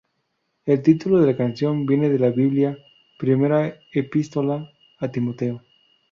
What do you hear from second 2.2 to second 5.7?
Biblia, primera epístola a Timoteo.